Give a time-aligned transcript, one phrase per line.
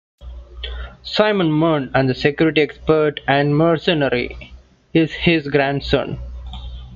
[1.03, 4.51] Simon Mann, the security expert and mercenary,
[4.95, 6.17] is his grandson.